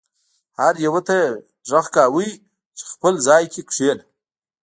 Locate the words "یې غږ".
1.23-1.85